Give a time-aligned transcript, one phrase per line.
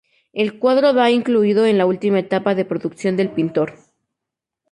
[0.33, 3.75] El cuadro de ha incluido en la última etapa de producción del pintor.